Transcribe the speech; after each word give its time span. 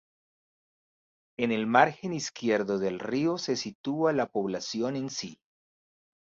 En 1.37 1.51
el 1.51 1.67
margen 1.67 2.13
izquierdo 2.13 2.79
del 2.79 2.97
río 2.99 3.37
se 3.37 3.55
sitúa 3.55 4.13
la 4.13 4.25
población 4.31 4.95
en 4.95 5.11
sí. 5.11 5.37